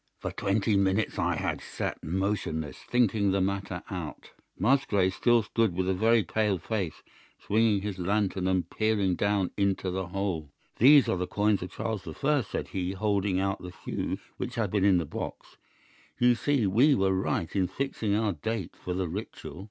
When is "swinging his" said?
7.37-7.99